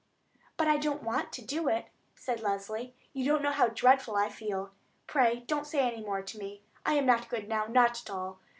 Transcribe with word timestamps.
"But 0.57 0.67
I 0.67 0.77
don't 0.77 1.03
want 1.03 1.31
to 1.33 1.45
do 1.45 1.67
it," 1.67 1.89
said 2.15 2.39
Leslie; 2.39 2.95
"you 3.13 3.23
don't 3.23 3.43
know 3.43 3.51
how 3.51 3.67
dreadful 3.67 4.15
I 4.15 4.29
feel. 4.29 4.71
Pray, 5.05 5.41
don't 5.41 5.67
say 5.67 5.81
any 5.81 6.01
more 6.01 6.23
to 6.23 6.39
me. 6.39 6.63
I 6.83 6.95
am 6.95 7.05
not 7.05 7.29
good 7.29 7.47
now, 7.47 7.67
not 7.67 8.01
at 8.01 8.09
all. 8.09 8.39